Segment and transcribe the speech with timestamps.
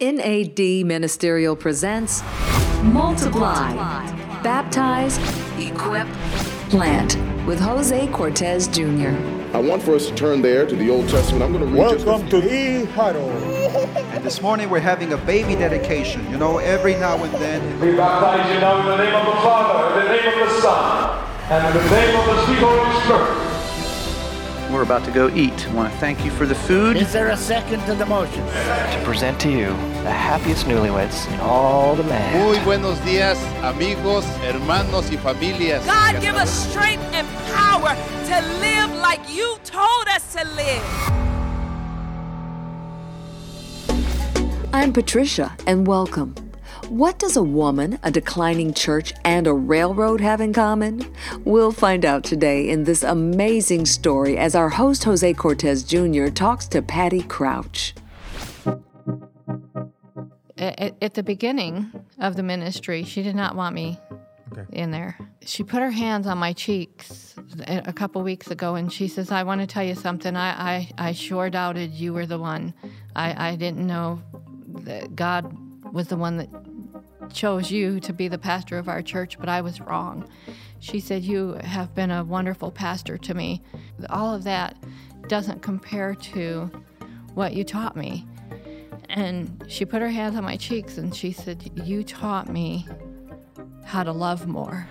[0.00, 2.22] NAD Ministerial presents
[2.82, 3.74] Multiply,
[4.42, 5.18] Baptize,
[5.58, 6.08] Equip,
[6.70, 9.10] Plant with Jose Cortes Jr.
[9.54, 11.42] I want for us to turn there to the Old Testament.
[11.42, 13.28] I'm going to read just a Welcome few- to the huddle.
[13.28, 16.26] And this morning we're having a baby dedication.
[16.30, 17.80] You know, every now and then.
[17.80, 20.60] We baptize you now in the name of the Father, in the name of the
[20.62, 23.49] Son, and in the name of the sweet Holy Spirit.
[24.72, 25.66] We're about to go eat.
[25.68, 26.96] I want to thank you for the food.
[26.96, 28.46] Is there a second to the motion?
[28.46, 29.66] to present to you
[30.04, 32.38] the happiest newlyweds in all the land.
[32.38, 35.84] Muy buenos días, amigos, hermanos y familias.
[35.84, 40.84] God, give us strength and power to live like you told us to live.
[44.72, 46.49] I'm Patricia, and welcome.
[46.90, 51.06] What does a woman, a declining church, and a railroad have in common?
[51.44, 56.32] We'll find out today in this amazing story as our host Jose Cortes Jr.
[56.32, 57.94] talks to Patty Crouch.
[60.58, 63.96] at, at the beginning of the ministry, she did not want me
[64.72, 65.16] in there.
[65.42, 67.36] She put her hands on my cheeks
[67.68, 70.34] a a couple weeks ago, and she says, "I want to tell you something.
[70.34, 72.74] I, I, I sure doubted you were the one.
[73.14, 74.20] I, I didn't know
[74.82, 75.56] that God
[75.92, 76.48] was the one that
[77.32, 80.28] chose you to be the pastor of our church, but I was wrong."
[80.78, 83.62] She said, "You have been a wonderful pastor to me.
[84.08, 84.76] All of that
[85.28, 86.70] doesn't compare to
[87.34, 88.26] what you taught me."
[89.10, 92.86] And she put her hands on my cheeks and she said, You taught me
[93.84, 94.86] how to love more.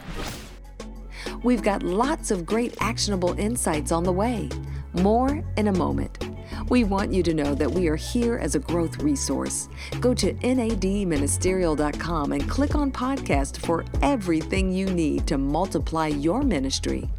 [1.41, 4.49] We've got lots of great actionable insights on the way.
[4.93, 6.28] More in a moment.
[6.69, 9.69] We want you to know that we are here as a growth resource.
[9.99, 17.09] Go to nadministerial.com and click on podcast for everything you need to multiply your ministry.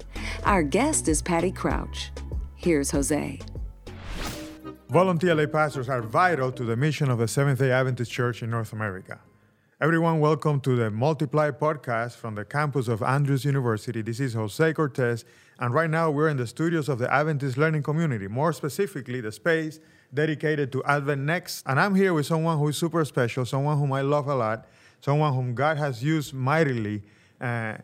[0.45, 2.13] Our guest is Patty Crouch.
[2.55, 3.41] Here's Jose.
[4.89, 8.51] Volunteer lay pastors are vital to the mission of the Seventh day Adventist Church in
[8.51, 9.21] North America.
[9.83, 14.03] Everyone, welcome to the Multiply podcast from the campus of Andrews University.
[14.03, 15.25] This is Jose Cortes,
[15.59, 19.33] and right now we're in the studios of the Adventist Learning Community, more specifically, the
[19.33, 19.81] space
[20.13, 21.63] dedicated to AdventNext.
[21.65, 24.67] And I'm here with someone who is super special, someone whom I love a lot,
[25.01, 27.03] someone whom God has used mightily,
[27.41, 27.79] uh,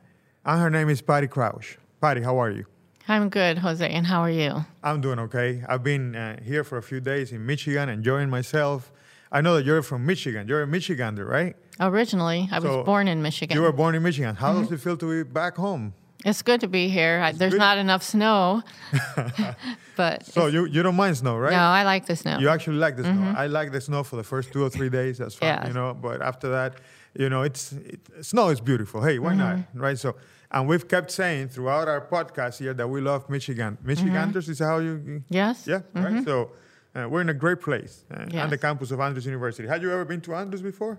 [0.44, 1.78] and her name is Patty Crouch.
[2.02, 2.66] Patty, how are you?
[3.08, 4.66] I'm good, Jose, and how are you?
[4.82, 5.64] I'm doing okay.
[5.66, 8.92] I've been uh, here for a few days in Michigan, enjoying myself.
[9.32, 10.46] I know that you're from Michigan.
[10.46, 11.56] You're a Michigander, right?
[11.80, 13.54] Originally, I was So, born in Michigan.
[13.56, 14.34] You were born in Michigan.
[14.36, 15.92] How does it feel to be back home?
[16.24, 17.20] it's good to be here.
[17.22, 17.58] I, there's good?
[17.58, 18.62] not enough snow,
[19.96, 21.52] but So you, you don't mind snow, right?
[21.52, 22.38] no, I like the snow.
[22.38, 23.34] You actually like the snow.
[23.36, 25.18] I like the snow for the first two or three days.
[25.18, 25.68] That's fine, Yeah.
[25.68, 25.94] you know.
[25.94, 26.74] But after that,
[27.14, 29.02] you know, it's it, snow is beautiful.
[29.02, 29.98] Hey, why not, right?
[29.98, 30.16] So,
[30.50, 33.78] and we've kept saying throughout our podcast here that we love Michigan.
[33.82, 35.22] Michiganders is how you.
[35.28, 35.66] Yes.
[35.66, 35.80] Yeah.
[35.94, 36.24] Right.
[36.24, 36.52] So.
[36.94, 39.68] Uh, we're in a great place uh, on the campus of Andrews University.
[39.68, 40.98] Had you ever been to Andrews before?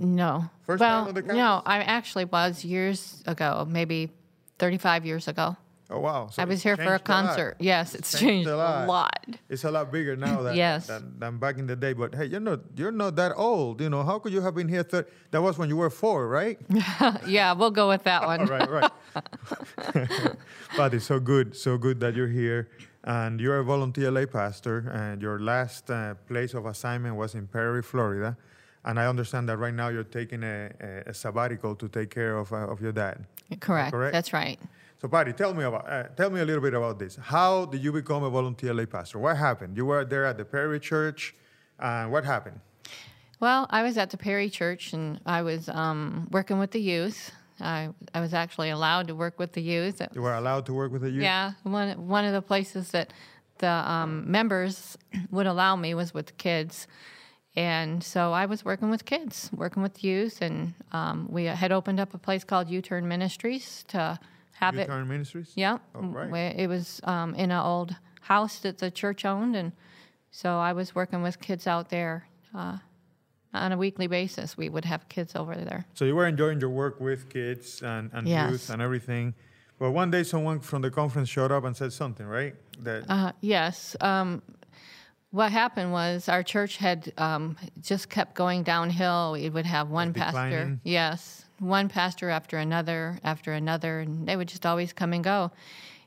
[0.00, 0.48] No.
[0.66, 1.62] First time well, the no.
[1.64, 4.10] I actually was years ago, maybe
[4.58, 5.56] 35 years ago.
[5.90, 6.28] Oh wow!
[6.30, 7.56] So I was here for a changed concert.
[7.58, 8.86] Yes, it's changed a lot.
[8.86, 9.26] lot.
[9.48, 10.86] It's a lot bigger now than, Yes.
[10.86, 11.94] than, than back in the day.
[11.94, 13.80] But hey, you're not you're not that old.
[13.80, 14.82] You know, how could you have been here?
[14.82, 16.58] Thir- that was when you were four, right?
[17.26, 18.44] Yeah, we'll go with that one.
[18.44, 18.92] right, right.
[20.76, 22.68] but it's so good, so good that you're here.
[23.04, 27.46] And you're a volunteer lay pastor, and your last uh, place of assignment was in
[27.46, 28.36] Perry, Florida.
[28.84, 32.36] And I understand that right now you're taking a, a, a sabbatical to take care
[32.36, 33.26] of, uh, of your dad.
[33.60, 33.92] Correct.
[33.92, 34.12] Correct?
[34.12, 34.58] That's right.
[35.00, 37.16] So, Patty, tell me about uh, tell me a little bit about this.
[37.16, 39.18] How did you become a volunteer lay pastor?
[39.18, 39.76] What happened?
[39.76, 41.34] You were there at the Perry Church,
[41.78, 42.60] and what happened?
[43.40, 47.30] Well, I was at the Perry Church and I was um, working with the youth.
[47.60, 50.02] I, I was actually allowed to work with the youth.
[50.12, 51.22] You were allowed to work with the youth.
[51.22, 53.12] Yeah, one one of the places that
[53.58, 54.96] the um, members
[55.30, 56.86] would allow me was with the kids,
[57.56, 62.00] and so I was working with kids, working with youth, and um, we had opened
[62.00, 64.18] up a place called U-Turn Ministries to
[64.54, 64.82] have it.
[64.82, 65.52] U-Turn Ministries.
[65.56, 66.54] Yeah, Oh, right.
[66.56, 69.72] it was um, in an old house that the church owned, and
[70.30, 72.28] so I was working with kids out there.
[72.54, 72.78] Uh,
[73.54, 75.86] on a weekly basis, we would have kids over there.
[75.94, 78.50] So you were enjoying your work with kids and, and Yes.
[78.50, 79.34] youth and everything.
[79.78, 82.54] But one day someone from the conference showed up and said something, right?
[82.80, 83.96] That Uh, yes.
[84.02, 84.42] Um,
[85.30, 89.32] what happened was our church had um, just kept going downhill.
[89.32, 90.78] We would have one pastor.
[90.84, 95.50] Yes, one pastor after another after another, and they would just always come and go.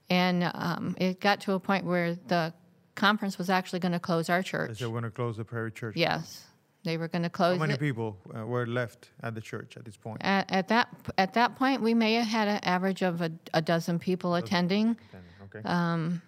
[0.09, 2.53] And um, it got to a point where the
[2.95, 4.79] conference was actually going to close our church.
[4.79, 5.95] said we're going to close the Perry Church.
[5.95, 6.45] Yes,
[6.83, 7.57] they were going to close.
[7.57, 7.79] How many it.
[7.79, 10.17] people uh, were left at the church at this point?
[10.21, 13.61] At, at that at that point, we may have had an average of a, a
[13.61, 14.97] dozen people attending.
[15.43, 15.61] Okay.
[15.63, 16.21] uh,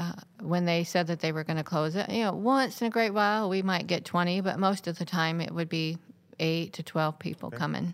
[0.00, 2.86] uh, when they said that they were going to close it, you know, once in
[2.86, 5.98] a great while we might get 20, but most of the time it would be
[6.38, 7.58] eight to 12 people okay.
[7.58, 7.92] coming.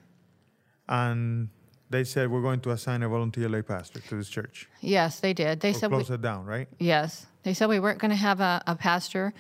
[0.89, 1.49] And
[1.91, 4.69] they said we're going to assign a volunteer lay pastor to this church.
[4.81, 5.59] Yes, they did.
[5.59, 6.69] They or said close we, it down, right?
[6.79, 9.35] Yes, they said we weren't going to have a, a pastor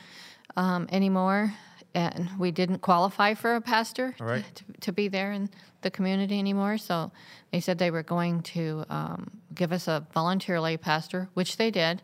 [0.56, 1.54] um, anymore,
[1.94, 4.44] and we didn't qualify for a pastor right.
[4.56, 5.50] to, to, be there in
[5.82, 6.78] the community anymore.
[6.78, 7.12] So
[7.52, 11.70] they said they were going to um, give us a volunteer lay pastor, which they
[11.70, 12.02] did.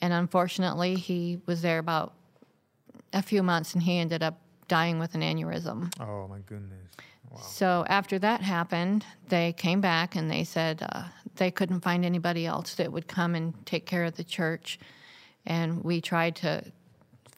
[0.00, 2.12] And unfortunately, he was there about
[3.12, 4.38] a few months, and he ended up
[4.68, 5.92] dying with an aneurysm.
[6.00, 6.90] Oh my goodness.
[7.30, 7.38] Wow.
[7.40, 11.04] So after that happened, they came back and they said uh,
[11.36, 14.78] they couldn't find anybody else that would come and take care of the church.
[15.44, 16.64] And we tried to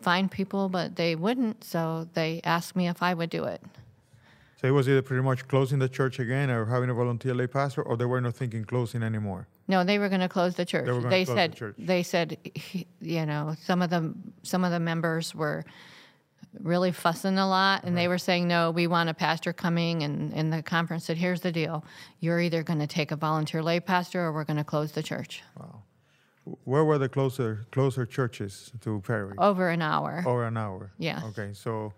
[0.00, 1.64] find people, but they wouldn't.
[1.64, 3.62] So they asked me if I would do it.
[4.60, 7.46] So it was either pretty much closing the church again or having a volunteer lay
[7.46, 9.46] pastor, or they were not thinking closing anymore.
[9.68, 10.86] No, they were going to close the church.
[10.86, 11.74] They, were they close said the church.
[11.78, 12.38] they said
[13.00, 15.64] you know some of the some of the members were
[16.60, 18.02] really fussing a lot and right.
[18.02, 21.42] they were saying no we want a pastor coming and, and the conference said here's
[21.42, 21.84] the deal
[22.20, 25.02] you're either going to take a volunteer lay pastor or we're going to close the
[25.02, 25.82] church wow
[26.64, 29.34] where were the closer closer churches to Perry?
[29.38, 30.22] Over an hour.
[30.26, 30.92] Over an hour.
[30.98, 31.22] Yeah.
[31.26, 31.92] Okay, so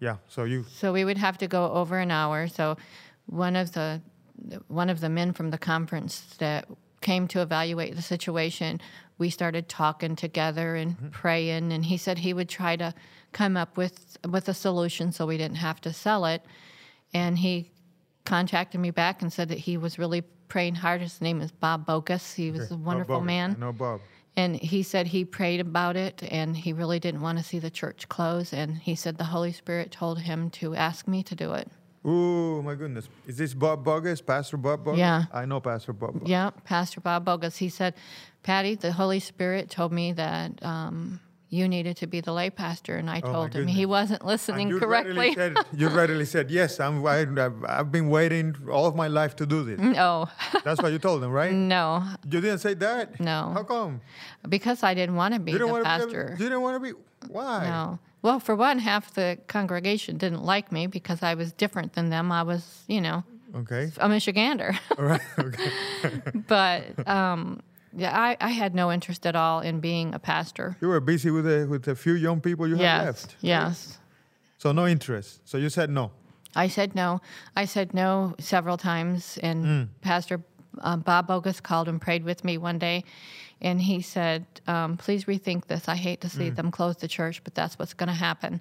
[0.00, 0.64] yeah, so you.
[0.68, 2.48] So we would have to go over an hour.
[2.48, 2.76] So
[3.26, 4.00] one of the
[4.68, 6.66] one of the men from the conference that
[7.00, 8.80] came to evaluate the situation,
[9.18, 11.08] we started talking together and mm-hmm.
[11.08, 12.94] praying, and he said he would try to
[13.32, 16.42] come up with with a solution so we didn't have to sell it.
[17.12, 17.70] And he
[18.24, 21.00] contacted me back and said that he was really praying hard.
[21.00, 22.34] His name is Bob Bogus.
[22.34, 22.74] He was okay.
[22.74, 23.56] a wonderful man.
[23.58, 24.00] No Bob.
[24.36, 27.70] And he said he prayed about it and he really didn't want to see the
[27.70, 28.52] church close.
[28.52, 31.68] And he said the Holy Spirit told him to ask me to do it.
[32.10, 33.06] Oh, my goodness.
[33.26, 34.98] Is this Bob Bogus, Pastor Bob Bogus?
[34.98, 35.24] Yeah.
[35.30, 36.28] I know Pastor Bob Bogus.
[36.28, 37.58] Yeah, Pastor Bob Bogus.
[37.58, 37.92] He said,
[38.42, 41.20] Patty, the Holy Spirit told me that um,
[41.50, 42.96] you needed to be the lay pastor.
[42.96, 45.34] And I oh told him he wasn't listening you correctly.
[45.34, 47.26] Said, you readily said, yes, I'm, I,
[47.66, 49.78] I've been waiting all of my life to do this.
[49.98, 50.28] No.
[50.64, 51.52] That's what you told him, right?
[51.52, 52.02] No.
[52.24, 53.20] You didn't say that?
[53.20, 53.50] No.
[53.52, 54.00] How come?
[54.48, 56.36] Because I didn't want to be the pastor.
[56.38, 57.64] Be, you didn't want to be, why?
[57.68, 57.98] No.
[58.22, 62.32] Well, for one, half the congregation didn't like me because I was different than them.
[62.32, 63.24] I was, you know,
[63.54, 64.76] okay, a Michigander.
[64.98, 65.20] All right.
[65.38, 65.70] Okay.
[66.48, 67.62] but um,
[67.96, 70.76] yeah, I, I had no interest at all in being a pastor.
[70.80, 73.36] You were busy with the with the few young people you yes, had left.
[73.40, 73.86] Yes.
[73.86, 73.98] Right?
[74.58, 75.40] So no interest.
[75.44, 76.10] So you said no.
[76.56, 77.20] I said no.
[77.54, 79.88] I said no several times, and mm.
[80.00, 80.42] Pastor
[80.80, 83.04] uh, Bob Bogus called and prayed with me one day,
[83.60, 85.88] and he said, um, "Please rethink this.
[85.88, 86.56] I hate to see mm.
[86.56, 88.60] them close the church, but that's what's going to happen."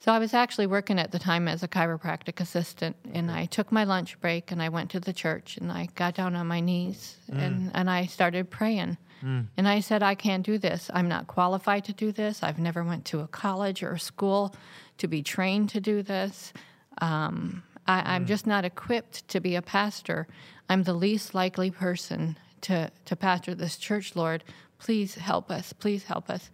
[0.00, 3.72] So I was actually working at the time as a chiropractic assistant, and I took
[3.72, 6.60] my lunch break and I went to the church and I got down on my
[6.60, 7.40] knees mm.
[7.40, 8.98] and, and I started praying.
[9.22, 9.46] Mm.
[9.56, 10.90] And I said, I can't do this.
[10.92, 12.42] I'm not qualified to do this.
[12.42, 14.54] I've never went to a college or a school
[14.98, 16.52] to be trained to do this.
[16.98, 18.28] Um, I, am mm.
[18.28, 20.26] just not equipped to be a pastor.
[20.68, 24.44] I'm the least likely person to, to pastor this church, Lord.
[24.78, 25.72] Please help us.
[25.72, 26.50] Please help us.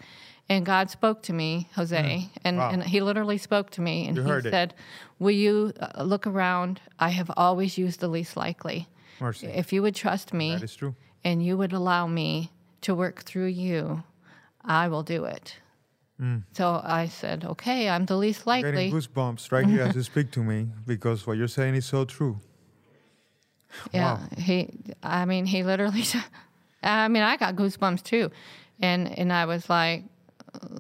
[0.49, 2.29] And God spoke to me, Jose, mm.
[2.45, 2.71] and, wow.
[2.71, 4.75] and He literally spoke to me, and you He said,
[5.21, 6.81] Will you uh, look around?
[6.99, 8.89] I have always used the least likely.
[9.21, 9.47] Mercy.
[9.47, 10.97] If you would trust me, that is true.
[11.23, 14.03] and you would allow me to work through you,
[14.65, 15.57] I will do it.
[16.21, 16.43] Mm.
[16.53, 18.73] So I said, okay, I'm the least likely.
[18.73, 22.05] Getting goosebumps right here as you speak to me because what you're saying is so
[22.05, 22.41] true.
[23.93, 24.29] Yeah, wow.
[24.37, 24.69] he.
[25.03, 26.05] I mean, he literally.
[26.83, 28.31] I mean, I got goosebumps too,
[28.81, 30.05] and and I was like,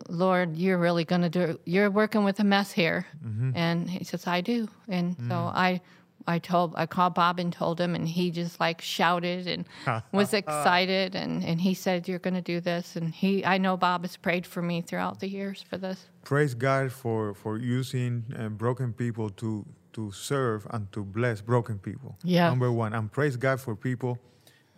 [0.08, 1.60] Lord, you're really going to do.
[1.64, 3.52] You're working with a mess here, mm-hmm.
[3.54, 5.28] and he says, I do, and mm.
[5.28, 5.80] so I.
[6.26, 9.64] I told I called Bob and told him and he just like shouted and
[10.12, 13.78] was excited and, and he said you're going to do this and he I know
[13.78, 16.08] Bob has prayed for me throughout the years for this.
[16.24, 21.78] Praise God for for using uh, broken people to to serve and to bless broken
[21.78, 22.16] people.
[22.22, 22.48] Yeah.
[22.48, 24.18] Number 1 and praise God for people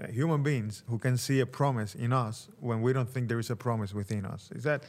[0.03, 3.39] uh, human beings who can see a promise in us when we don't think there
[3.39, 4.51] is a promise within us.
[4.55, 4.85] Is that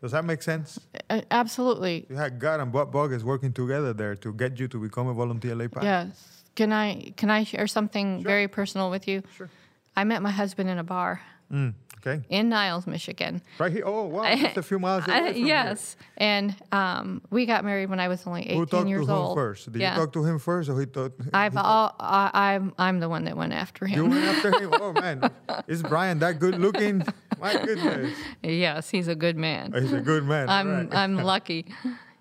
[0.00, 0.78] does that make sense?
[1.10, 2.06] Uh, absolutely.
[2.08, 5.14] You had God and Bob Bogus working together there to get you to become a
[5.14, 5.86] volunteer lay pastor.
[5.86, 6.42] Yes.
[6.54, 8.28] Can I can I share something sure.
[8.28, 9.22] very personal with you?
[9.36, 9.48] Sure.
[9.96, 11.20] I met my husband in a bar.
[11.52, 11.74] Mm.
[11.98, 12.24] Okay.
[12.28, 13.42] In Niles, Michigan.
[13.58, 13.82] Right here.
[13.84, 14.34] Oh, wow.
[14.34, 15.34] Just a few miles away.
[15.36, 15.96] Yes.
[15.98, 16.06] Here.
[16.18, 19.36] And um, we got married when I was only 18 Who talked years to old.
[19.36, 19.72] First?
[19.72, 19.94] Did yeah.
[19.94, 21.12] you talk to him first, or he thought?
[21.34, 21.96] I've he all.
[21.98, 22.72] I, I'm.
[22.78, 24.04] I'm the one that went after him.
[24.04, 24.70] You went after him.
[24.80, 25.28] Oh man,
[25.66, 27.02] is Brian that good looking?
[27.40, 28.16] My goodness.
[28.42, 29.72] Yes, he's a good man.
[29.72, 30.48] He's a good man.
[30.48, 30.68] I'm.
[30.68, 30.94] right.
[30.94, 31.66] I'm lucky.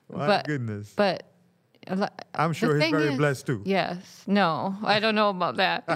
[0.09, 0.93] My but, goodness.
[0.95, 1.23] But.
[2.35, 3.61] I'm sure he's very is, blessed too.
[3.65, 4.23] Yes.
[4.27, 5.87] No, I don't know about that.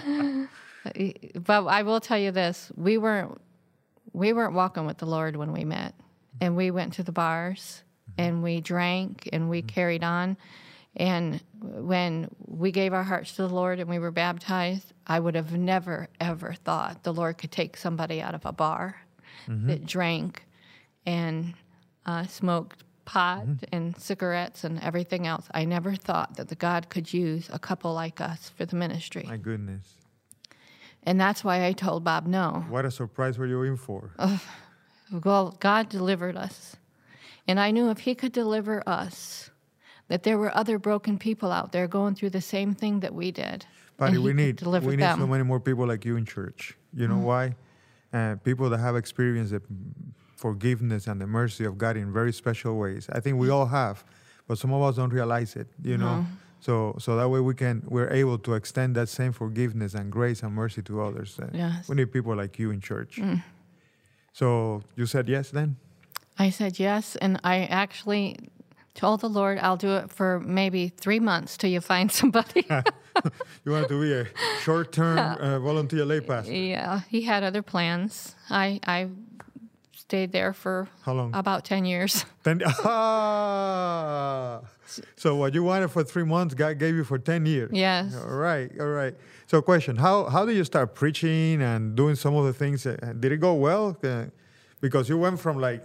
[0.84, 3.40] But I will tell you this: we weren't
[4.14, 5.94] we weren't walking with the Lord when we met.
[6.40, 7.84] And we went to the bars
[8.18, 10.38] and we drank and we carried on.
[10.96, 15.36] And when we gave our hearts to the Lord and we were baptized, I would
[15.36, 18.98] have never, ever thought the Lord could take somebody out of a bar
[19.48, 19.68] Mm-hmm.
[19.68, 20.46] that drank
[21.06, 21.54] and
[22.06, 23.66] uh, smoked pot Mm-hmm.
[23.72, 25.48] and cigarettes and everything else.
[25.54, 29.24] I never thought that the God could use a couple like us for the ministry.
[29.28, 29.84] My goodness.
[31.04, 32.66] And that's why I told Bob no.
[32.70, 34.12] What a surprise were you in for?
[35.26, 36.78] Well, God delivered us.
[37.48, 39.50] And I knew if He could deliver us,
[40.08, 43.32] that there were other broken people out there going through the same thing that we
[43.32, 43.66] did.
[43.98, 45.20] Patty, we need we need them.
[45.20, 46.78] so many more people like you in church.
[46.94, 47.56] You know why?
[48.12, 49.62] Uh, people that have experienced the
[50.36, 53.08] forgiveness and the mercy of God in very special ways.
[53.12, 54.04] I think we all have,
[54.48, 55.68] but some of us don't realize it.
[55.82, 56.26] You know,
[56.62, 60.44] so so that way we can we're able to extend that same forgiveness and grace
[60.46, 61.38] and mercy to others.
[61.40, 61.90] Uh, Yes.
[61.90, 63.20] We need people like you in church.
[64.34, 65.76] So you said yes then?
[66.40, 68.36] I said yes, and I actually
[68.94, 72.66] told the Lord I'll do it for maybe three months till you find somebody.
[73.66, 74.26] You wanted to be a
[74.64, 76.54] short-term uh, volunteer lay pastor.
[76.54, 78.36] yeah, he had other plans.
[78.50, 79.10] I I
[79.98, 81.36] stayed there for How long?
[81.36, 82.26] about ten years.
[82.44, 84.62] Ten, ah,
[85.16, 87.70] so what you wanted for three months, God gave you for ten years.
[87.74, 88.16] Yes.
[88.16, 89.16] All right, all right.
[89.48, 92.84] So, question: How how did you start preaching and doing some of the things?
[92.84, 93.96] Did it go well?
[94.04, 94.26] Uh,
[94.82, 95.84] because you went from like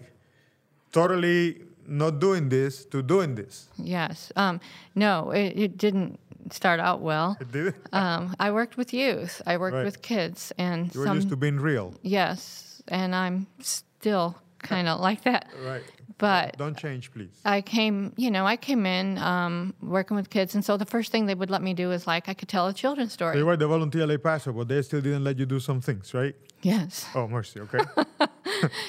[0.92, 3.68] totally not doing this to doing this.
[3.76, 4.32] Yes.
[4.36, 4.60] Um,
[4.94, 6.18] no, it, it didn't
[6.50, 7.36] start out well.
[7.40, 7.74] It Did?
[7.92, 9.42] Um, I worked with youth.
[9.46, 9.84] I worked Right.
[9.84, 11.94] with kids, and you were some used to being real.
[12.02, 15.46] yes, and I'm still kind of like that.
[15.64, 15.82] Right.
[16.18, 17.28] But Don't change, please.
[17.44, 21.12] I came, you know, I came in um, working with kids, and so the first
[21.12, 23.36] thing they would let me do is like I could tell a children's So story.
[23.38, 26.14] you were the volunteer lay pastor, but they still didn't let you do some things,
[26.14, 26.34] right?
[26.62, 27.60] yes, Oh, mercy.
[27.60, 27.80] Okay.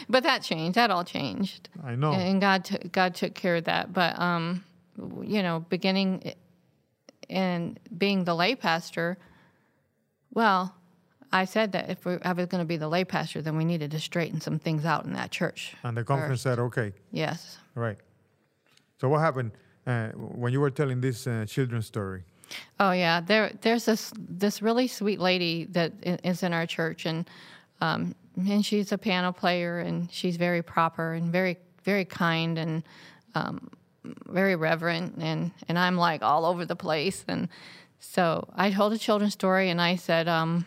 [0.10, 0.76] but that changed.
[0.76, 1.68] That all changed.
[1.84, 2.14] I know.
[2.14, 3.92] and God took God took care of that.
[3.92, 4.64] But um,
[5.22, 6.34] you know, beginning
[7.30, 9.18] and being the lay pastor,
[10.34, 10.74] well,
[11.32, 13.66] I said that if we, I was going to be the lay pastor, then we
[13.66, 15.76] needed to straighten some things out in that church.
[15.84, 16.44] And the conference first.
[16.44, 16.94] said, okay.
[17.12, 17.58] Yes.
[17.76, 17.98] Right.
[19.00, 19.52] So what happened
[19.86, 22.24] uh, when you were telling this uh, children's story?
[22.80, 25.92] Oh yeah, there there's this this really sweet lady that
[26.24, 27.30] is in our church, and
[27.82, 32.84] um, and she's a piano player, and she's very proper and very very kind and
[33.36, 33.70] um,
[34.28, 37.50] very reverent, and and I'm like all over the place, and
[38.00, 40.66] so I told a children's story, and I said um,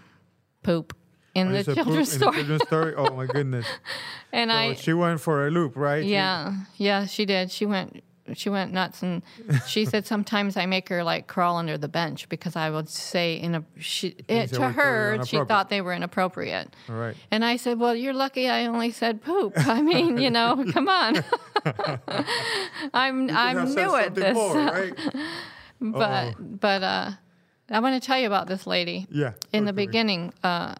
[0.62, 0.96] poop
[1.34, 2.94] in Oh, the children's in the children's story.
[2.96, 3.66] Oh my goodness!
[4.32, 6.02] and So I she went for a loop, right?
[6.02, 7.50] She- yeah, yeah, she did.
[7.50, 8.02] She went
[8.34, 9.22] she went nuts and
[9.66, 13.34] she said sometimes I make her like crawl under the bench because I would say
[13.34, 16.74] in a she it, to her she thought they were inappropriate.
[16.88, 17.16] All right.
[17.30, 19.54] And I said, "Well, you're lucky I only said poop.
[19.56, 21.24] I mean, you know, come on.
[22.94, 24.94] I'm I'm new at this." More, right?
[25.80, 27.10] but but uh
[27.70, 29.06] I want to tell you about this lady.
[29.10, 29.32] Yeah.
[29.52, 30.74] In the beginning, uh,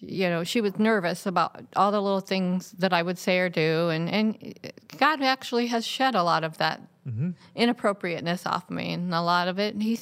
[0.00, 3.48] you know, she was nervous about all the little things that I would say or
[3.48, 4.58] do, and and
[4.98, 7.30] God actually has shed a lot of that Mm-hmm.
[7.54, 9.96] inappropriateness off me, and a lot of it He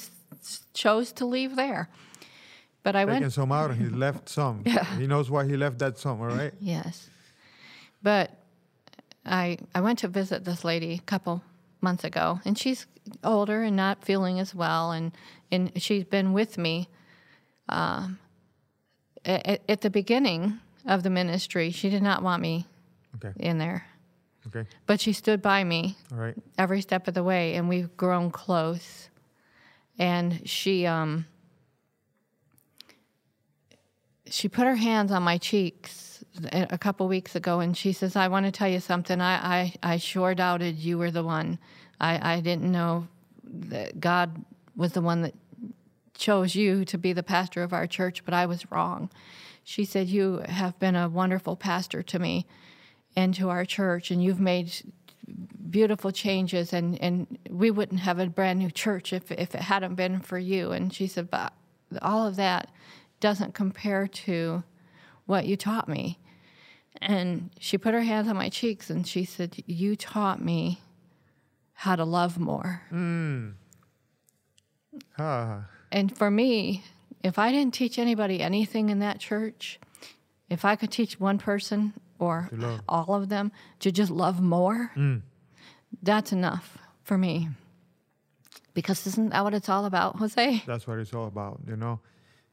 [0.73, 1.87] chose to leave there.
[2.81, 4.63] But I Taking went, some out and he left some.
[4.65, 4.85] Yeah.
[4.97, 6.19] He knows why he left that some.
[6.19, 6.51] All right.
[6.59, 7.07] yes,
[8.01, 8.31] but
[9.23, 11.43] I I went to visit this lady a couple
[11.85, 12.87] months ago, and she's
[13.23, 15.11] older and not feeling as well, and
[15.51, 16.89] and she's been with me.
[17.69, 18.19] Um,
[19.23, 22.67] at, at the beginning of the ministry, she did not want me
[23.15, 23.33] Okay.
[23.37, 23.85] in there,
[24.47, 24.67] Okay.
[24.85, 26.35] but she stood by me right.
[26.57, 29.09] every step of the way, and we've grown close.
[29.97, 31.25] And she um,
[34.29, 36.14] she put her hands on my cheeks
[36.51, 39.21] a couple weeks ago, and she says, "I want to tell you something.
[39.21, 41.59] I I, I sure doubted you were the one.
[41.99, 43.07] I, I didn't know
[43.43, 44.43] that God
[44.75, 45.33] was the one that
[46.13, 49.09] chose you to be the pastor of our church, but I was wrong."
[49.63, 52.45] She said, "You have been a wonderful pastor to me."
[53.15, 54.71] and to our church, and you've made
[55.69, 59.95] beautiful changes, and, and we wouldn't have a brand new church if, if it hadn't
[59.95, 60.71] been for you.
[60.71, 61.53] And she said, but
[62.01, 62.71] all of that
[63.19, 64.63] doesn't compare to
[65.25, 66.19] what you taught me.
[67.01, 70.81] And she put her hands on my cheeks and she said, You taught me
[71.73, 72.81] how to love more.
[75.19, 75.65] Ah.
[75.91, 76.83] And for me,
[77.23, 79.79] if I didn't teach anybody anything in that church,
[80.49, 82.49] if I could teach one person or
[82.87, 84.91] all of them to just love more,
[86.01, 87.49] that's enough for me.
[88.73, 90.63] Because isn't that what it's all about, Jose?
[90.65, 91.99] That's what it's all about, you know.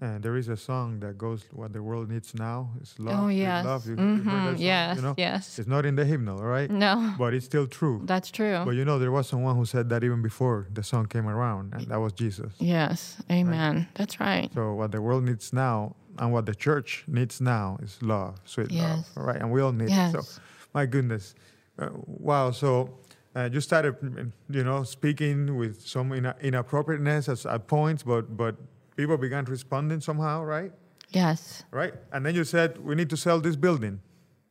[0.02, 3.28] And there is a song that goes, "What the world needs now is love." Oh,
[3.28, 3.64] yes.
[3.64, 3.86] love.
[3.86, 5.14] You, Mhm, you song, yes, you know?
[5.16, 5.58] yes.
[5.60, 6.68] It's not in the hymnal, all right?
[6.68, 7.14] No.
[7.16, 8.02] But it's still true.
[8.04, 8.58] That's true.
[8.64, 11.72] But you know, there was someone who said that even before the song came around,
[11.74, 12.52] and that was Jesus.
[12.58, 13.22] yes.
[13.30, 13.86] Amen.
[13.94, 14.50] That's right.
[14.54, 18.72] So what the world needs now, and what the church needs now, is love, sweet
[18.72, 18.96] love.
[18.98, 19.12] Yes.
[19.16, 20.10] All right, and we all need it.
[20.14, 20.20] So,
[20.74, 21.34] my goodness,
[21.78, 21.90] uh,
[22.28, 22.50] wow.
[22.50, 22.70] So.
[23.34, 23.94] Uh, you started,
[24.50, 28.56] you know, speaking with some ina- inappropriateness as, at points, but but
[28.96, 30.72] people began responding somehow, right?
[31.10, 31.62] Yes.
[31.70, 34.00] Right, and then you said we need to sell this building.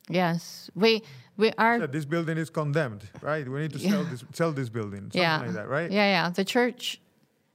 [0.09, 0.69] Yes.
[0.75, 1.03] We
[1.37, 3.47] we are Said this building is condemned, right?
[3.47, 5.39] We need to sell this sell this building, something yeah.
[5.39, 5.89] like that, right?
[5.89, 6.29] Yeah, yeah.
[6.29, 7.01] The church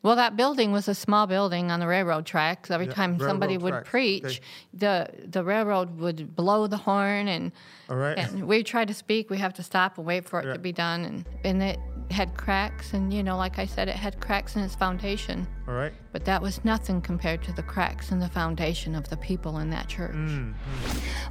[0.07, 2.71] well, that building was a small building on the railroad tracks.
[2.71, 4.41] Every Yeah, time somebody would tracks, preach, okay.
[4.73, 7.51] the the railroad would blow the horn, and
[7.91, 8.17] All right.
[8.17, 9.31] and we try to speak.
[9.31, 10.53] We have to stop and wait for it Yeah.
[10.53, 13.97] to be done, and and it had cracks, and you know, like I said, it
[13.97, 15.47] had cracks in its foundation.
[15.69, 15.93] All right.
[16.13, 19.71] But that was nothing compared to the cracks in the foundation of the people in
[19.71, 20.15] that church.
[20.15, 20.55] Mm.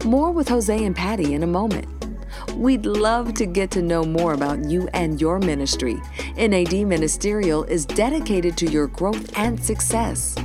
[0.06, 1.88] More with Jose and Patty in a moment.
[2.56, 6.02] We'd love to get to know more about you and your ministry.
[6.38, 10.36] NAD Ministerial is dedicated to your growth and success.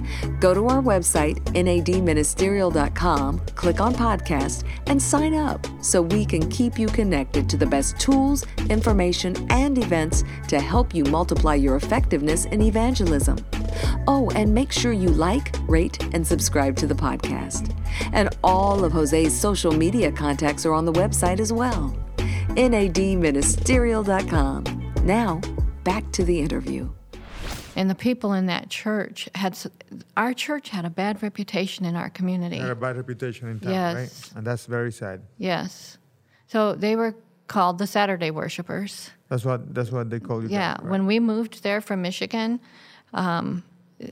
[0.41, 6.79] Go to our website, nadministerial.com, click on podcast, and sign up so we can keep
[6.79, 12.47] you connected to the best tools, information, and events to help you multiply your effectiveness
[12.47, 13.37] in evangelism.
[14.07, 17.75] Oh, and make sure you like, rate, and subscribe to the podcast.
[18.13, 21.97] And all of Jose's social media contacts are on the website as well.
[22.51, 24.93] NADministerial.com.
[25.05, 25.41] Now,
[25.85, 26.91] back to the interview.
[27.77, 29.57] And the people in that church had,
[30.17, 32.59] our church had a bad reputation in our community.
[32.59, 33.95] Had a bad reputation in town, Yes.
[33.95, 34.33] right?
[34.39, 35.23] And that's very sad.
[35.39, 35.97] Yes.
[36.49, 37.15] So they were
[37.47, 39.11] called the Saturday worshipers.
[39.29, 40.49] That's what that's what they call you.
[40.49, 40.75] Yeah.
[40.75, 40.91] guys, right?
[40.91, 42.59] When we moved there from Michigan,
[43.13, 43.63] um,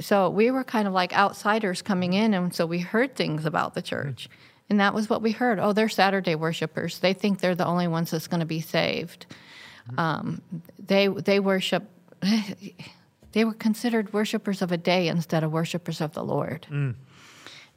[0.00, 3.75] so we were kind of like outsiders coming in, and so we heard things about
[3.75, 4.28] the church.
[4.71, 5.59] And that was what we heard.
[5.59, 6.99] Oh, they're Saturday worshipers.
[6.99, 9.26] They think they're the only ones that's going to be saved.
[9.97, 10.43] Um,
[10.78, 11.85] they they worship.
[13.33, 16.67] They were considered worshipers of a day instead of worshipers of the Lord.
[16.71, 16.95] Mm.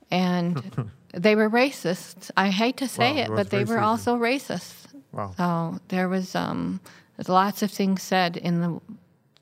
[0.10, 2.32] And they were racist.
[2.38, 4.88] I hate to say Wow, it, but they were also racist.
[5.12, 5.34] Wow.
[5.36, 6.80] So there was um,
[7.28, 8.80] lots of things said in the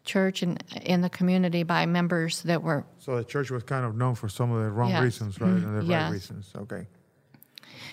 [0.10, 3.96] church and in the community by members that were So the church was kind of
[3.96, 5.04] known for some of the wrong Yes.
[5.04, 5.92] reasons rather than the mm-hmm.
[5.92, 6.04] Yes.
[6.04, 6.52] right reasons.
[6.64, 6.88] Okay.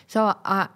[0.07, 0.69] So I,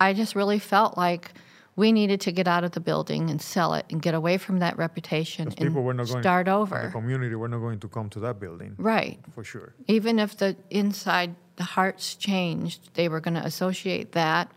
[0.00, 1.32] I just really felt like
[1.76, 4.60] we needed to get out of the building and sell it and get away from
[4.60, 6.82] that reputation Because people were and not going start over.
[6.86, 8.74] The community were not going to come to that building.
[8.78, 9.18] Right.
[9.34, 9.74] For sure.
[9.86, 14.50] Even if the inside, the hearts changed, they were going to associate that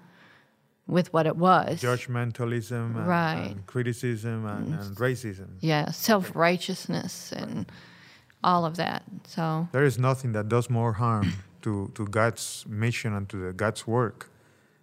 [0.88, 1.82] with what it was.
[1.82, 3.52] Judgmentalism and, Right.
[3.52, 5.48] and criticism and, and racism.
[5.60, 7.66] Yeah, self righteousness and
[8.44, 9.04] all of that.
[9.28, 13.54] So There is nothing that does more harm to, to God's mission and to the
[13.54, 14.30] God's work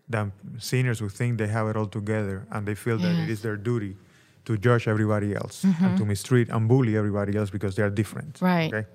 [0.08, 3.28] than sinners who think they have it all together and they feel that it Yes.
[3.30, 3.96] is their duty
[4.44, 5.96] to judge everybody else and Mhm.
[5.96, 8.38] to mistreat and bully everybody else because they are different.
[8.42, 8.74] Right.
[8.74, 8.86] Okay.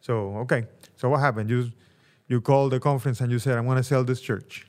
[0.00, 0.66] So okay.
[0.96, 1.50] So what happened?
[1.50, 1.70] You
[2.26, 4.66] you called the conference and you said, I'm gonna sell this church.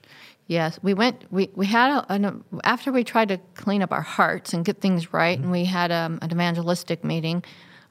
[0.47, 1.25] Yes, we went.
[1.31, 4.79] We we had a, an, after we tried to clean up our hearts and get
[4.79, 7.43] things right, and we had um, an evangelistic meeting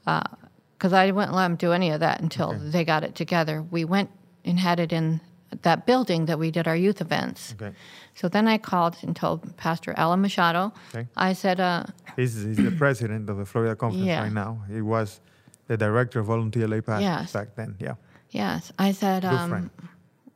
[0.05, 3.61] because I wouldn't let them do any of that until they got it together.
[3.63, 4.11] We went
[4.45, 5.21] and had it in
[5.63, 7.55] that building that we did our youth events.
[7.61, 7.75] Okay.
[8.15, 10.73] So then I called and told Pastor Alan Machado.
[10.95, 11.07] Okay.
[11.17, 11.85] I said, uh,
[12.17, 14.23] He's, he's the president of the Florida Conference Yeah.
[14.23, 14.63] right now.
[14.71, 15.21] He was
[15.67, 17.33] the director of Volunteer Lay Pastors Yes.
[17.33, 17.77] back then.
[17.81, 17.95] Yeah.
[18.31, 19.71] "Yes." I said, um.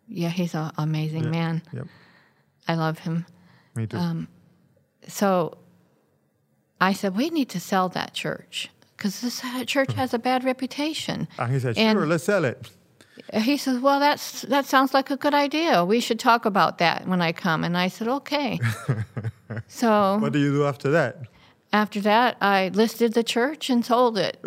[0.09, 1.31] "Yeah, he's an amazing Yeah.
[1.31, 1.63] man.
[1.73, 1.87] Yep.
[2.69, 3.27] I love him."
[3.75, 3.97] Me too.
[3.97, 4.29] Um,
[5.07, 5.59] so
[6.81, 10.45] I said, we need to sell that church because this uh, church has a bad
[10.45, 11.29] reputation.
[11.39, 12.71] and he said, and- sure, let's sell it.
[13.35, 15.85] He says, well, that's that sounds like a good idea.
[15.85, 17.63] We should talk about that when I come.
[17.65, 18.59] And I said, okay.
[19.69, 21.23] so What do you do after that?
[21.73, 24.39] after that, I listed the church and sold it.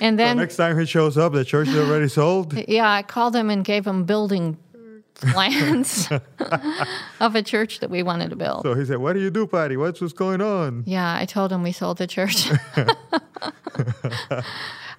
[0.00, 2.54] and so then, next time he shows up, the church is already sold.
[2.68, 4.56] yeah, I called him and gave him building
[5.20, 6.08] plans
[7.20, 8.62] of a church that we wanted to build.
[8.62, 9.76] So he said, "What do you do, Patty?
[9.76, 12.48] What's what's going on?" Yeah, I told him we sold the church.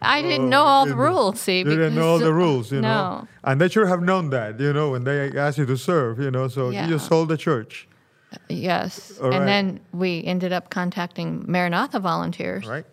[0.02, 1.60] I didn't oh, know all the rules, see.
[1.60, 3.20] You didn't know all the rules, you know.
[3.22, 3.28] No.
[3.44, 6.30] And they should have known that, you know, when they asked you to serve, you
[6.32, 6.48] know.
[6.48, 6.86] So Yeah.
[6.86, 7.88] you just sold the church,
[8.32, 9.18] uh, Yes.
[9.20, 9.40] All right.
[9.40, 12.86] And then we ended up contacting Maranatha volunteers, right?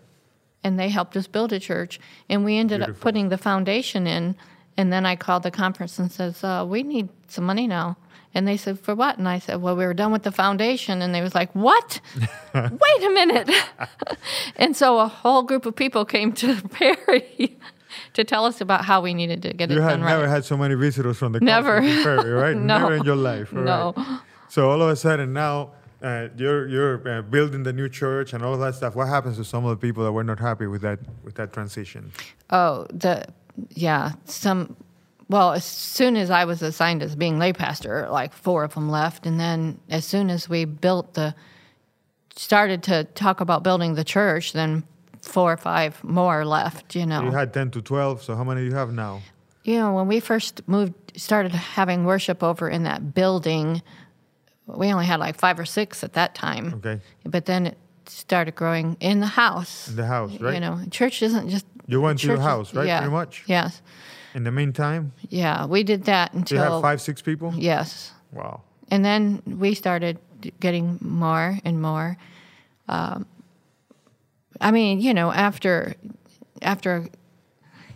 [0.64, 1.98] and they helped us build a church.
[2.28, 4.36] And we ended up putting the foundation in.
[4.76, 7.96] And then I called the conference and says, uh, "We need some money now."
[8.34, 11.02] And they said, "For what?" And I said, "Well, we were done with the foundation."
[11.02, 12.00] And they was like, "What?
[12.54, 13.50] Wait a minute!"
[14.56, 17.58] and so a whole group of people came to Perry
[18.14, 20.30] to tell us about how we needed to get you it had done never right.
[20.30, 21.82] had so many visitors from the Never.
[21.82, 22.56] Ferry, right?
[22.56, 22.78] No.
[22.78, 23.52] Never in your life.
[23.54, 23.92] all No.
[23.96, 24.20] right.
[24.48, 28.42] So all of a sudden now uh, you're you're uh, building the new church and
[28.42, 28.94] all of that stuff.
[28.96, 31.52] What happens to some of the people that were not happy with that with that
[31.52, 32.12] transition?
[32.50, 33.24] Oh, the
[33.70, 34.76] yeah, some.
[35.28, 38.90] Well, as soon as I was assigned as being lay pastor, like four of them
[38.90, 41.34] left, and then as soon as we built the,
[42.36, 44.84] started to talk about building the church, then
[45.22, 46.94] four or five more left.
[46.94, 48.22] You know, You had ten to twelve.
[48.22, 49.22] So how many do you have now?
[49.64, 53.80] you know, when we first moved, started having worship over in that building,
[54.66, 56.74] we only had like five or six at that time.
[56.74, 57.00] Okay.
[57.24, 59.88] But then it started growing in the house.
[59.88, 60.54] In the house, right?
[60.54, 61.64] You know, church isn't just.
[61.86, 62.86] You went to your house, right?
[62.86, 63.42] Yeah, Pretty much.
[63.46, 63.82] Yes.
[64.34, 66.56] In the meantime, Yeah, we did that until.
[66.58, 67.52] you have five, six people?
[67.56, 68.12] Yes.
[68.32, 68.62] Wow.
[68.90, 70.18] And then we started
[70.60, 72.16] getting more and more.
[72.88, 73.26] Um,
[74.60, 75.94] I mean, you know, after
[76.62, 77.08] after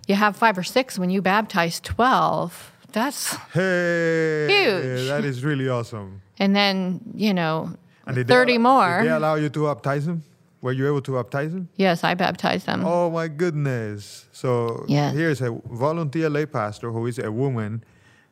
[0.09, 5.09] you have five or six, when you baptize twelve, that's Hey, Huge.
[5.09, 6.21] that is really awesome.
[6.39, 7.71] and then you know,
[8.07, 8.99] And did they thirty more.
[9.03, 10.23] Did they allow you to baptize them?
[10.67, 11.69] Were you able to baptize them?
[11.77, 12.81] yes, I baptized them.
[12.85, 14.27] Oh my goodness!
[14.33, 15.15] So Yes.
[15.15, 17.85] here's a volunteer lay pastor who is a woman,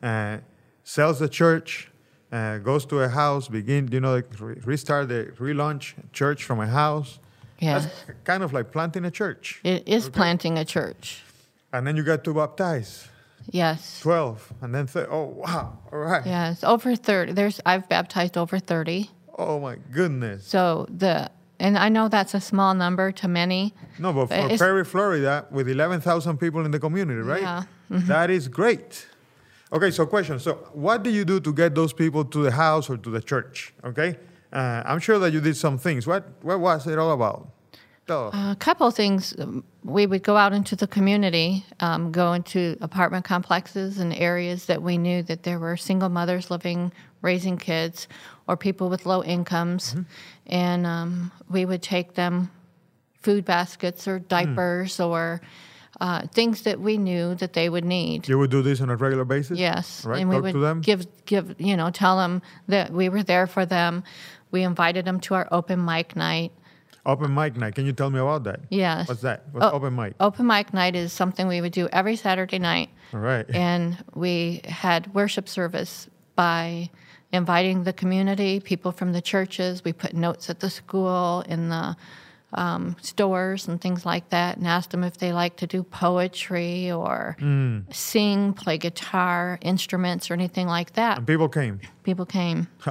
[0.03, 0.39] uh,
[0.83, 1.89] sells the church,
[2.33, 4.21] uh, goes to a house, begin you know
[4.71, 7.19] restart the relaunch church from a house.
[7.59, 9.61] yes, That's kind of like planting a church.
[9.63, 11.23] it is planting a church.
[11.71, 12.91] And then you got to baptize
[13.61, 14.01] Yes.
[14.01, 16.25] twelve, and then th- oh wow, all right.
[16.25, 17.31] Yes, over thirty.
[17.31, 19.09] There's I've baptized over thirty.
[19.39, 20.39] Oh my goodness!
[20.45, 23.73] So the and I know that's a small number to many.
[23.99, 27.41] No, but for It's- Perry, Florida, with 11,000 people in the community, right?
[27.41, 27.63] Yeah.
[27.91, 28.07] Mm-hmm.
[28.13, 29.07] That is great.
[29.71, 30.39] Okay, so question.
[30.39, 33.21] So, what do you do to get those people to the house or to the
[33.21, 33.73] church?
[33.83, 34.17] Okay,
[34.53, 36.05] uh, I'm sure that you did some things.
[36.07, 37.47] What What was it all about?
[38.09, 39.33] A couple of things.
[39.83, 44.81] We would go out into the community, um, go into apartment complexes and areas that
[44.81, 46.91] we knew that there were single mothers living,
[47.21, 48.07] raising kids,
[48.47, 49.95] or people with low incomes,
[50.45, 52.51] and um, we would take them
[53.21, 55.41] food baskets or diapers or
[55.99, 58.27] uh, things that we knew that they would need.
[58.27, 59.57] you would do this on a regular basis.
[59.57, 60.19] Yes, Right.
[60.21, 60.81] and we Talk would to them.
[60.81, 64.03] give give you know tell them that we were there for them.
[64.51, 66.51] We invited them to our open mic night.
[67.05, 67.75] Open mic night.
[67.75, 68.61] Can you tell me about that?
[68.69, 69.07] Yes.
[69.07, 69.43] What's that?
[69.51, 70.13] What's Oh, open mic?
[70.19, 72.89] Open mic night is something we would do every Saturday night.
[73.13, 73.45] All right.
[73.53, 76.89] And we had worship service by
[77.31, 79.83] inviting the community, people from the churches.
[79.83, 81.95] We put notes at the school, in the
[82.53, 86.89] um, stores, and things like that, and asked them if they like to do poetry
[86.91, 87.93] or Mm.
[87.93, 91.17] sing, play guitar, instruments, or anything like that.
[91.17, 91.81] and people came.
[92.03, 92.67] People came.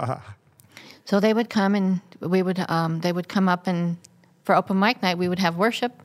[1.04, 3.96] So they would come and we would um, they would come up and
[4.44, 6.02] for open mic night we would have worship,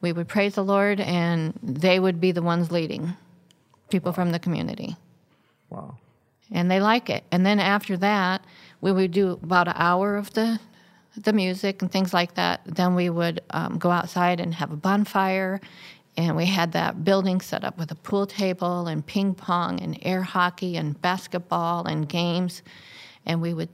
[0.00, 3.14] we would praise the Lord, and they would be the ones leading
[3.90, 4.96] people from the community,
[5.68, 5.96] wow.
[6.50, 7.24] and they like it.
[7.32, 8.44] And then after that,
[8.80, 10.60] we would do about an hour of the
[11.16, 12.60] the music and things like that.
[12.64, 15.60] Then we would um, go outside and have a bonfire.
[16.16, 19.98] And we had that building set up with a pool table and ping pong and
[20.02, 22.62] air hockey and basketball and games.
[23.26, 23.70] And we would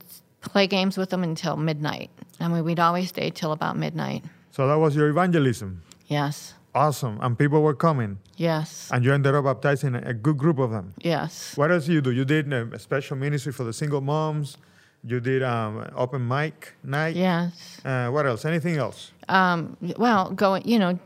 [0.51, 2.09] play games with them until midnight.
[2.39, 4.23] I mean, we'd always stay till about midnight.
[4.51, 5.81] So that was your evangelism.
[6.07, 6.53] Yes.
[6.75, 7.17] Awesome.
[7.21, 8.89] And people were coming, Yes.
[8.93, 10.93] and you ended up baptizing a good group of them.
[10.99, 11.57] Yes.
[11.57, 12.11] What else you do?
[12.11, 14.57] You did uh, a special ministry for the single moms.
[15.03, 17.15] You did um, open mic night.
[17.15, 17.81] Yes.
[17.83, 18.45] Uh, what else?
[18.45, 19.11] Anything else?
[19.27, 20.99] Um, well, going, you know,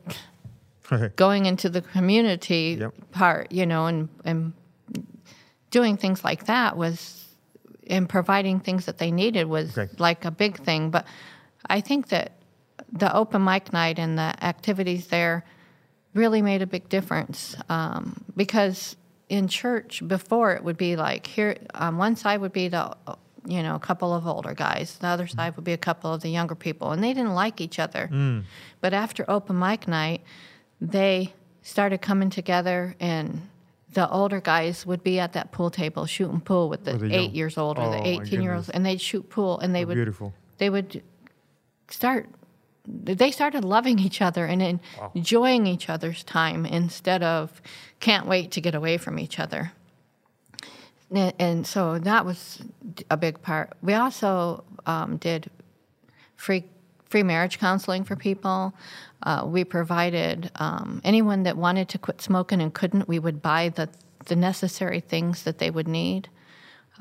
[1.16, 2.94] going into the community Yep.
[3.12, 4.54] part, you know, and, and
[5.70, 7.26] doing things like that was,
[7.88, 9.92] and providing things that they needed was Okay.
[9.98, 10.90] like a big thing.
[10.92, 11.06] But
[11.70, 12.34] I think that
[12.92, 15.44] the open mic night and the activities there
[16.14, 18.96] really made a big difference um, because
[19.30, 22.94] in church before it would be like here on one side would be the
[23.46, 24.98] you know a couple of older guys.
[24.98, 26.92] The other side would be a couple of the younger people.
[26.92, 28.10] And they didn't like each other.
[28.82, 30.22] But after open mic night
[30.82, 33.48] they started coming together and
[33.94, 37.32] the older guys would be at that pool table shooting pool with the the eight
[37.32, 39.96] years old or Oh, the 18 year olds and they'd shoot pool and they would
[39.96, 40.34] Beautiful.
[40.60, 41.04] they would
[41.90, 42.30] start
[42.88, 44.80] they started loving each other and en-
[45.14, 47.62] enjoying each other's time instead of
[48.00, 49.72] can't wait to get away from each other.
[51.14, 52.64] And, and so that was
[53.12, 53.74] a big part.
[53.84, 55.50] We also um, did
[56.38, 56.64] free
[57.10, 58.74] free marriage counseling for people
[59.24, 63.70] uh, we provided um, anyone that wanted to quit smoking and couldn't we would buy
[63.70, 63.90] the
[64.26, 66.30] the necessary things that they would need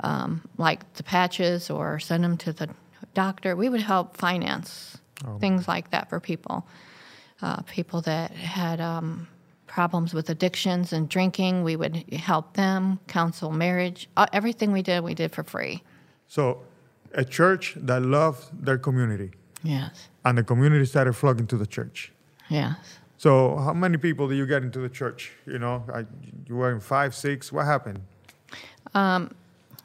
[0.03, 2.69] um, like the patches or send them to the
[3.15, 3.57] doctor.
[3.57, 4.99] We would help finance
[5.39, 6.67] things like that for people,
[7.43, 9.29] uh, people that had um,
[9.67, 14.09] problems with addictions and drinking, we would help them, counsel marriage.
[14.17, 15.83] Uh, everything we did, we did for free.
[16.27, 16.63] So,
[17.13, 19.33] a church that loved their community.
[19.63, 20.09] Yes.
[20.25, 22.13] And the community started flocking to the church.
[22.49, 22.77] Yes.
[23.17, 25.33] So, how many people did you get into the church?
[25.47, 25.85] You know,
[26.47, 27.53] you were in five, six.
[27.53, 28.01] What happened?
[28.95, 29.35] Um,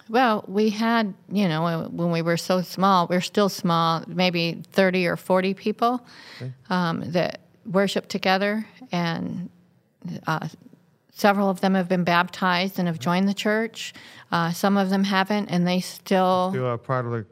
[0.10, 5.08] well, we had, you know, when we were so small, we're still small, maybe 30
[5.08, 6.06] or 40 people
[6.38, 6.54] okay.
[6.70, 8.68] um, that worship together.
[8.92, 9.50] And
[10.28, 10.48] uh,
[11.12, 13.94] several of them have been baptized and have joined the church.
[14.32, 16.52] Uh, some of them haven't, and they still.
[16.52, 17.26] Still are part of the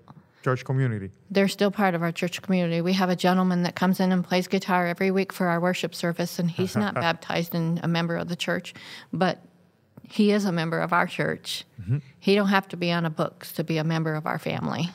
[0.43, 1.11] church community.
[1.31, 2.81] They're still part of our church community.
[2.81, 5.95] We have a gentleman that comes in and plays guitar every week for our worship
[5.95, 8.73] service, and he's not baptized and a member of the church,
[9.11, 9.41] but
[10.03, 11.65] he is a member of our church.
[11.81, 11.99] Mm-hmm.
[12.19, 14.89] He don't have to be on a books to be a member of our family.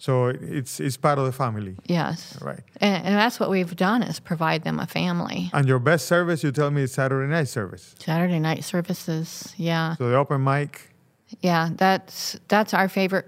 [0.00, 1.74] So it's it's part of the family.
[1.86, 2.40] Yes.
[2.40, 2.60] Right.
[2.80, 5.50] And, and, that's what we've done is provide them a family.
[5.52, 7.96] And your best service, you tell me, is Saturday night service.
[7.98, 9.96] Saturday night services, yeah.
[9.96, 10.94] So the open mic.
[11.40, 13.26] Yeah, that's that's our favorite.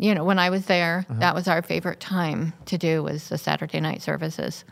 [0.00, 1.20] You know, when I was there, uh-huh.
[1.20, 4.64] that was our favorite time to do was the Saturday night services.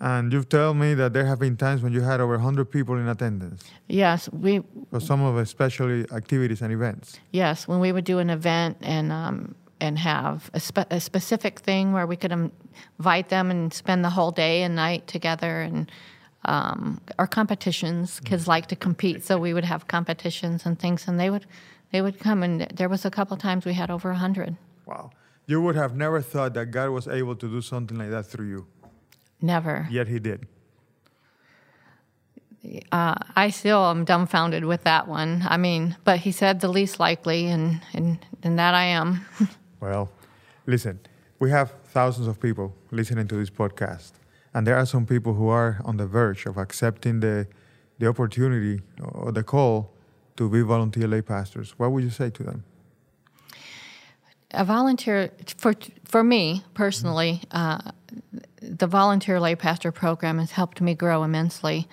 [0.00, 2.96] And you've told me that there have been times when you had over 100 people
[2.96, 3.62] in attendance.
[3.88, 4.62] Yes, we.
[4.90, 7.20] For some of the special activities and events.
[7.30, 11.60] Yes, when we would do an event and um, and have a, spe- a, specific
[11.60, 12.32] thing where we could
[12.98, 15.90] invite them and spend the whole day and night together and
[16.46, 18.18] um, our competitions.
[18.20, 18.50] Kids mm-hmm.
[18.50, 21.46] like to compete, so we would have competitions and things, and they would
[21.92, 22.42] they would come.
[22.42, 24.56] And there was a couple times we had over hundred.
[24.86, 25.10] Wow!
[25.46, 28.48] You would have never thought that God was able to do something like that through
[28.48, 28.66] you.
[29.40, 29.86] Never.
[29.90, 30.46] Yet He did.
[32.90, 35.44] Uh, I still am dumbfounded with that one.
[35.46, 39.24] I mean, but he said the least likely, and and, and that I am.
[39.80, 40.08] Well,
[40.64, 40.98] listen,
[41.38, 44.12] we have thousands of people listening to this podcast,
[44.54, 47.46] and there are some people who are on the verge of accepting the,
[47.98, 49.92] the opportunity or the call
[50.38, 51.74] to be volunteer lay pastors.
[51.76, 52.64] What would you say to them?
[54.54, 57.88] A volunteer, for, for me personally, mm-hmm.
[57.88, 57.90] uh,
[58.62, 61.88] the volunteer lay pastor program has helped me grow immensely,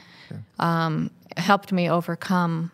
[0.60, 2.72] um, helped me overcome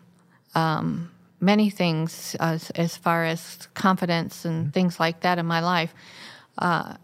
[0.54, 4.70] um, many things as, as far as confidence and mm-hmm.
[4.70, 5.94] things like that in my life.
[6.56, 6.94] Uh,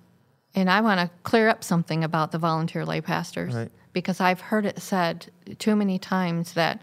[0.54, 3.70] and I want to clear up something about the volunteer lay pastors right.
[3.92, 5.26] because I've heard it said
[5.58, 6.80] too many times that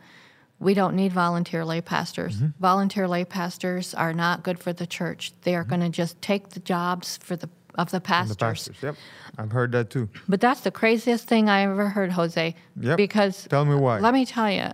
[0.62, 2.38] we don't need volunteer lay pastors.
[2.38, 2.62] Mm-hmm.
[2.62, 5.34] Volunteer lay pastors are not good for the church.
[5.42, 5.70] They are mm-hmm.
[5.70, 8.36] going to just take the jobs for the of the pastors.
[8.36, 8.78] The pastors.
[8.84, 8.96] Yep,
[9.38, 10.10] I've heard that too.
[10.30, 12.56] But that's the craziest thing I ever heard, Jose.
[12.80, 12.98] Yep.
[12.98, 14.00] Because tell me why.
[14.00, 14.68] Let me tell you,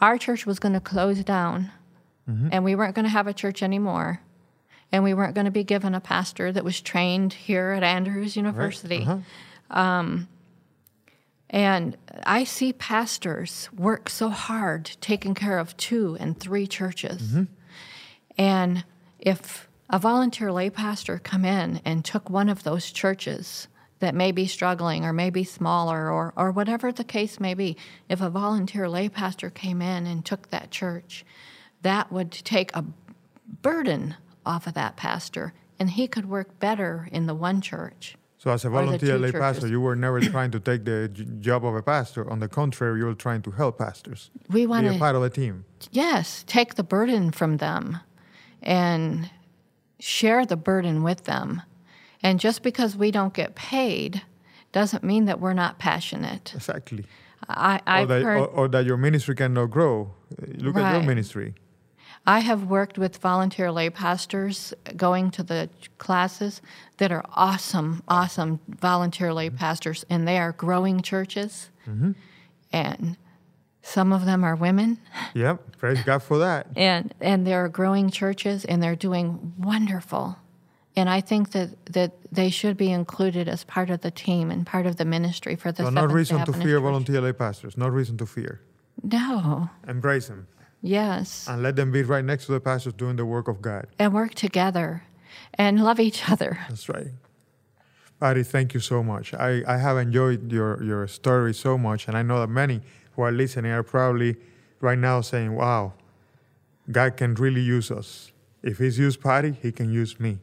[0.00, 1.70] our church was going to close down
[2.28, 2.48] mm-hmm.
[2.52, 4.20] and we weren't going to have a church anymore.
[4.92, 8.34] And we weren't going to be given a pastor that was trained here at Andrews
[8.36, 8.98] University.
[8.98, 9.22] Right.
[9.70, 9.80] Uh-huh.
[9.80, 10.28] Um,
[11.50, 17.20] and I see pastors work so hard taking care of two and three churches.
[17.22, 17.42] Mm-hmm.
[18.38, 18.84] And
[19.18, 23.66] if a volunteer lay pastor come in and took one of those churches
[23.98, 27.76] that may be struggling or may be smaller or, or whatever the case may be,
[28.08, 31.24] if a volunteer lay pastor came in and took that church
[31.82, 32.84] that would take a
[33.62, 38.16] burden off of that pastor and he could work better in the one church.
[38.40, 41.08] So, as a volunteer lay pastor, you were never trying to take the
[41.40, 42.28] job of a pastor.
[42.30, 44.30] On the contrary, you were trying to help pastors.
[44.48, 45.66] We want to be a part of a team.
[45.90, 47.98] Yes, take the burden from them
[48.62, 49.28] and
[49.98, 51.60] share the burden with them.
[52.22, 54.22] And just because we don't get paid
[54.72, 56.54] doesn't mean that we're not passionate.
[56.54, 57.04] Exactly.
[57.46, 60.14] I, or that, heard, or, or that your ministry cannot grow.
[60.56, 60.84] Look right.
[60.84, 61.54] at your ministry.
[62.26, 66.60] I have worked with volunteer lay pastors going to the classes
[66.98, 71.70] that are awesome, awesome volunteer lay pastors, and they are growing churches.
[71.88, 72.12] Mm-hmm.
[72.72, 73.16] And
[73.82, 74.98] some of them are women.
[75.34, 76.68] Yep, praise God for that.
[76.76, 80.36] And and they're growing churches, and they're doing wonderful.
[80.96, 84.66] And I think that, that they should be included as part of the team and
[84.66, 85.84] part of the ministry for the.
[85.84, 87.76] So no reason to fear volunteer lay pastors.
[87.76, 88.60] No reason to fear.
[89.02, 89.70] No.
[89.88, 90.46] Embrace them.
[90.82, 91.46] Yes.
[91.48, 93.86] And let them be right next to the pastors doing the work of God.
[93.98, 95.04] And work together
[95.54, 96.58] and love each other.
[96.68, 97.08] That's right.
[98.18, 99.32] Patty, thank you so much.
[99.34, 103.22] I, I have enjoyed your, your story so much, and I know that many who
[103.22, 104.36] are listening are probably
[104.80, 105.94] right now saying, wow,
[106.90, 108.32] God can really use us.
[108.62, 110.38] If He's used Patty, He can use me.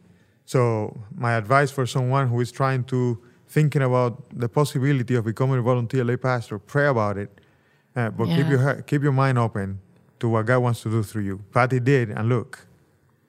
[0.45, 5.60] So, my advice for someone who is trying to, thinking about the possibility of becoming
[5.60, 7.41] a volunteer lay pastor, pray about it,
[7.95, 8.38] uh, but yeah.
[8.38, 9.80] keep, your, keep your mind open
[10.19, 11.43] to what God wants to do through you.
[11.53, 12.67] Patty did, and look,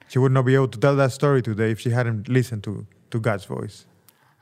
[0.08, 2.86] she would not be able to tell that story today if she hadn't listened to,
[3.10, 3.86] to God's voice.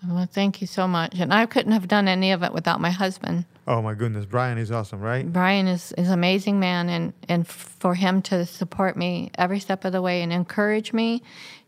[0.07, 1.19] Well, thank you so much.
[1.19, 3.47] And I couldn't have done any of it without my husband.
[3.67, 5.31] Oh my goodness, Brian is awesome, right?
[5.31, 9.93] Brian is is amazing man, and and for him to support me every step of
[9.93, 11.23] the way and encourage me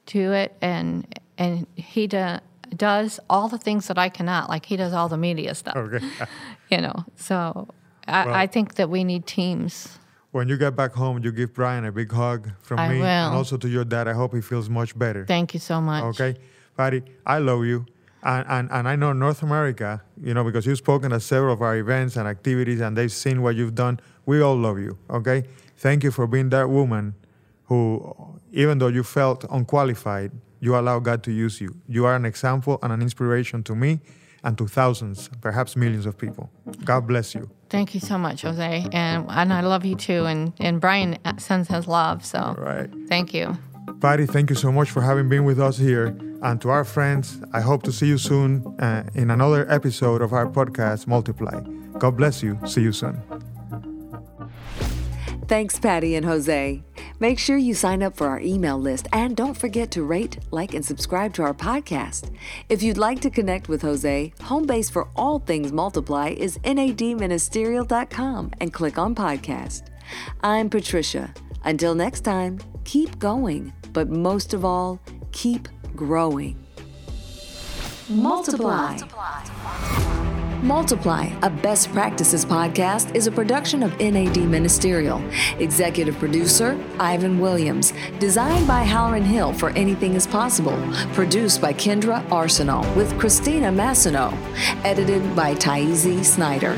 [0.06, 2.38] to it, and and he do,
[2.76, 4.48] does all the things that I cannot.
[4.48, 5.74] Like he does all the media stuff.
[5.74, 6.06] Okay.
[6.70, 7.68] you know, so
[8.06, 9.98] I, well, I think that we need teams.
[10.30, 13.06] When you get back home, you give Brian a big hug from I me, will.
[13.06, 14.08] and also to your dad.
[14.08, 15.24] I hope he feels much better.
[15.24, 16.04] Thank you so much.
[16.04, 16.38] Okay,
[16.76, 17.86] Patty, I love you.
[18.22, 21.62] And, and, and I know North America, you know, because you've spoken at several of
[21.62, 24.00] our events and activities and they've seen what you've done.
[24.26, 25.44] We all love you, okay?
[25.76, 27.14] Thank you for being that woman
[27.66, 28.14] who,
[28.52, 31.76] even though you felt unqualified, you allow God to use you.
[31.88, 34.00] You are an example and an inspiration to me
[34.44, 36.50] and to thousands, perhaps millions of people.
[36.84, 37.50] God bless you.
[37.70, 38.86] Thank you so much, Jose.
[38.92, 40.24] And, and I love you too.
[40.24, 42.24] And, and Brian sends his love.
[42.24, 42.88] So all right.
[43.08, 43.56] thank you.
[44.00, 46.16] Patty, thank you so much for having been with us here.
[46.42, 50.32] And to our friends, I hope to see you soon uh, in another episode of
[50.32, 51.60] our podcast, Multiply.
[51.98, 52.58] God bless you.
[52.66, 53.20] See you soon.
[55.48, 56.82] Thanks, Patty and Jose.
[57.20, 60.74] Make sure you sign up for our email list and don't forget to rate, like,
[60.74, 62.32] and subscribe to our podcast.
[62.68, 68.52] If you'd like to connect with Jose, home base for all things Multiply is nadministerial.com
[68.60, 69.88] and click on podcast.
[70.42, 71.34] I'm Patricia.
[71.64, 75.00] Until next time, keep going, but most of all,
[75.32, 76.64] keep growing.
[78.08, 78.98] Multiply.
[80.62, 81.30] Multiply.
[81.42, 85.22] a best practices podcast, is a production of NAD Ministerial.
[85.58, 87.92] Executive producer, Ivan Williams.
[88.18, 90.76] Designed by Halloran Hill for Anything is Possible.
[91.14, 94.32] Produced by Kendra Arsenal with Christina Massino.
[94.84, 96.76] Edited by Taizi Snyder.